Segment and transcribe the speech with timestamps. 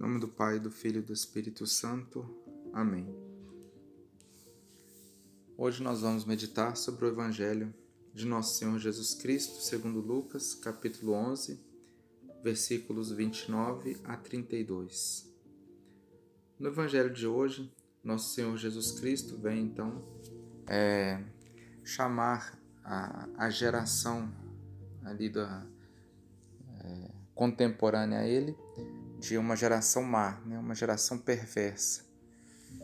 [0.00, 2.24] Em nome do Pai, do Filho e do Espírito Santo.
[2.72, 3.06] Amém.
[5.58, 7.74] Hoje nós vamos meditar sobre o Evangelho
[8.14, 11.60] de Nosso Senhor Jesus Cristo, segundo Lucas, capítulo 11,
[12.42, 15.30] versículos 29 a 32.
[16.58, 17.70] No Evangelho de hoje,
[18.02, 20.02] Nosso Senhor Jesus Cristo vem então
[20.66, 21.22] é,
[21.84, 24.32] chamar a, a geração
[25.04, 25.66] ali da
[26.82, 28.56] é, contemporânea a ele
[29.20, 32.04] de uma geração má, né, uma geração perversa,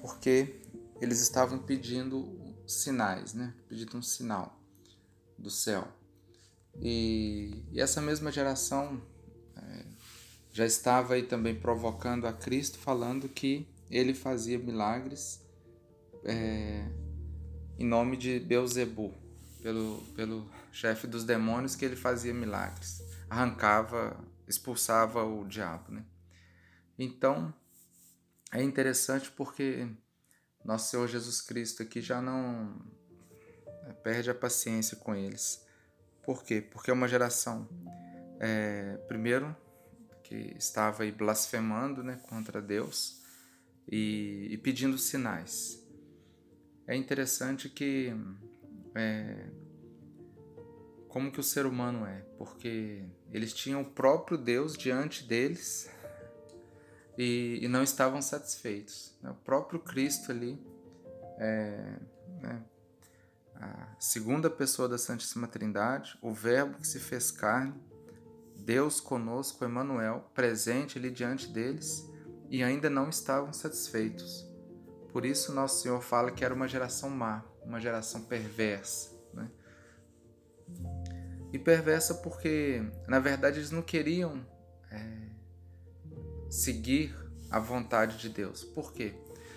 [0.00, 0.60] porque
[1.00, 4.60] eles estavam pedindo sinais, né, pedindo um sinal
[5.38, 5.86] do céu.
[6.80, 9.00] E, e essa mesma geração
[9.56, 9.84] é,
[10.50, 15.40] já estava aí também provocando a Cristo, falando que ele fazia milagres
[16.24, 16.84] é,
[17.78, 19.14] em nome de Beuzebu,
[19.62, 26.04] pelo, pelo chefe dos demônios, que ele fazia milagres, arrancava, expulsava o diabo, né?
[26.98, 27.52] Então,
[28.52, 29.88] é interessante porque
[30.64, 32.74] nosso Senhor Jesus Cristo aqui já não
[33.86, 35.64] é, perde a paciência com eles.
[36.22, 36.60] Por quê?
[36.60, 37.68] Porque é uma geração,
[38.40, 39.54] é, primeiro,
[40.22, 43.22] que estava aí blasfemando né, contra Deus
[43.86, 45.82] e, e pedindo sinais.
[46.86, 48.12] É interessante que
[48.94, 49.46] é,
[51.08, 55.90] como que o ser humano é, porque eles tinham o próprio Deus diante deles
[57.16, 59.14] e, e não estavam satisfeitos.
[59.22, 59.30] Né?
[59.30, 60.60] O próprio Cristo ali,
[61.38, 61.98] é,
[62.40, 62.62] né?
[63.56, 67.74] a segunda pessoa da Santíssima Trindade, o Verbo que se fez carne,
[68.56, 72.08] Deus conosco, Emmanuel, presente ali diante deles,
[72.48, 74.48] e ainda não estavam satisfeitos.
[75.12, 79.10] Por isso nosso Senhor fala que era uma geração má, uma geração perversa.
[79.32, 79.50] Né?
[81.52, 84.44] E perversa porque, na verdade, eles não queriam
[84.90, 85.33] é,
[86.54, 87.12] seguir
[87.50, 88.62] a vontade de Deus.
[88.62, 89.14] Por quê?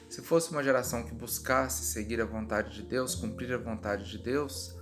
[0.09, 4.17] Se fosse uma geração que buscasse seguir a vontade de Deus, cumprir a vontade de
[4.17, 4.75] Deus,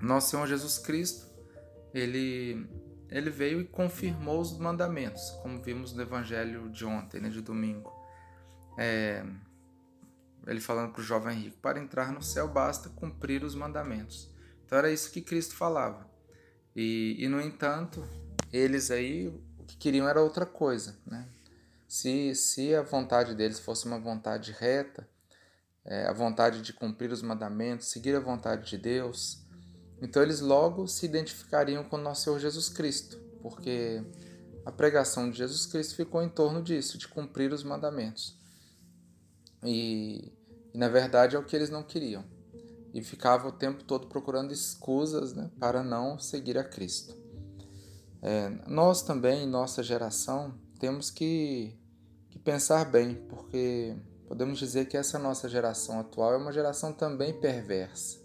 [0.00, 1.30] nosso Senhor Jesus Cristo,
[1.94, 2.66] ele,
[3.08, 7.92] ele veio e confirmou os mandamentos, como vimos no Evangelho de ontem, né, de domingo.
[8.76, 9.24] É,
[10.46, 14.34] ele falando para o jovem rico: para entrar no céu basta cumprir os mandamentos.
[14.64, 16.10] Então era isso que Cristo falava.
[16.74, 18.02] E, e no entanto,
[18.52, 19.32] eles aí
[19.72, 20.96] que queriam era outra coisa.
[21.06, 21.26] Né?
[21.88, 25.08] Se, se a vontade deles fosse uma vontade reta,
[25.84, 29.38] é, a vontade de cumprir os mandamentos, seguir a vontade de Deus,
[30.00, 34.02] então eles logo se identificariam com nosso Senhor Jesus Cristo, porque
[34.64, 38.38] a pregação de Jesus Cristo ficou em torno disso, de cumprir os mandamentos.
[39.64, 40.32] E,
[40.72, 42.24] e na verdade é o que eles não queriam.
[42.92, 47.21] E ficava o tempo todo procurando escusas né, para não seguir a Cristo.
[48.22, 51.76] É, nós também, nossa geração, temos que,
[52.30, 53.96] que pensar bem, porque
[54.28, 58.22] podemos dizer que essa nossa geração atual é uma geração também perversa.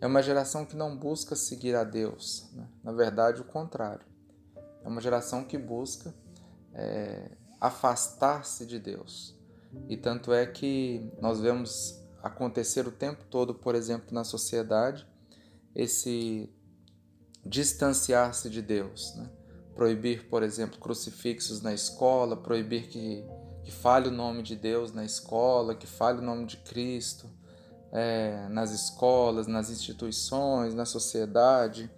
[0.00, 2.68] É uma geração que não busca seguir a Deus, né?
[2.84, 4.06] na verdade, o contrário.
[4.84, 6.14] É uma geração que busca
[6.72, 9.36] é, afastar-se de Deus.
[9.88, 15.06] E tanto é que nós vemos acontecer o tempo todo, por exemplo, na sociedade,
[15.74, 16.48] esse
[17.48, 19.14] distanciar-se de Deus.
[19.16, 19.28] Né?
[19.74, 23.24] Proibir, por exemplo, crucifixos na escola, proibir que,
[23.64, 27.28] que fale o nome de Deus na escola, que fale o nome de Cristo
[27.92, 31.90] é, nas escolas, nas instituições, na sociedade.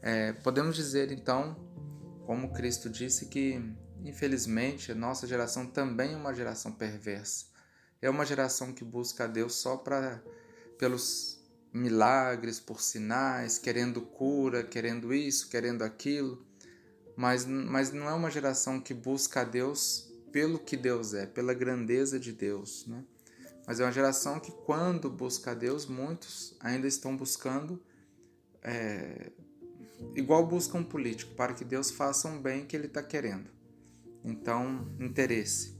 [0.00, 1.56] É, podemos dizer então,
[2.26, 3.60] como Cristo disse, que
[4.04, 7.46] infelizmente a nossa geração também é uma geração perversa.
[8.00, 10.22] É uma geração que busca a Deus só para
[10.78, 11.42] pelos
[11.74, 16.46] milagres, por sinais, querendo cura, querendo isso, querendo aquilo,
[17.16, 21.52] mas, mas não é uma geração que busca a Deus pelo que Deus é, pela
[21.52, 23.04] grandeza de Deus, né?
[23.66, 27.82] Mas é uma geração que, quando busca a Deus, muitos ainda estão buscando,
[28.62, 29.32] é,
[30.14, 33.48] igual buscam um político, para que Deus faça um bem que ele está querendo.
[34.22, 35.74] Então, interesse.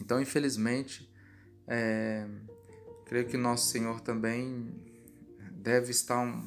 [0.00, 1.12] Então, infelizmente,
[1.66, 2.26] é,
[3.04, 4.95] creio que nosso Senhor também
[5.66, 6.46] deve estar um,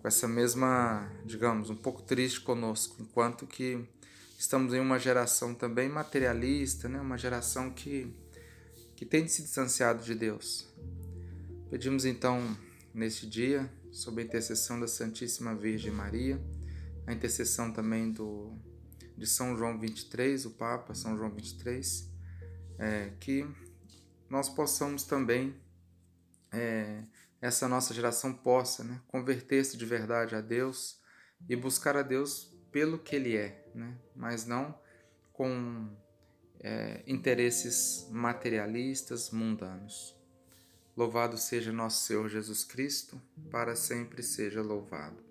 [0.00, 3.84] com essa mesma, digamos, um pouco triste conosco, enquanto que
[4.38, 7.00] estamos em uma geração também materialista, né?
[7.00, 8.14] uma geração que,
[8.94, 10.72] que tem se distanciado de Deus.
[11.68, 12.56] Pedimos então,
[12.94, 16.40] neste dia, sob a intercessão da Santíssima Virgem Maria,
[17.08, 18.56] a intercessão também do,
[19.18, 22.08] de São João 23, o Papa São João 23,
[22.78, 23.44] é, que
[24.30, 25.56] nós possamos também
[26.52, 27.02] é,
[27.44, 30.98] essa nossa geração possa né, converter-se de verdade a Deus
[31.46, 33.98] e buscar a Deus pelo que Ele é, né?
[34.16, 34.74] mas não
[35.30, 35.94] com
[36.58, 40.16] é, interesses materialistas, mundanos.
[40.96, 43.20] Louvado seja nosso Senhor Jesus Cristo,
[43.50, 45.22] para sempre seja louvado.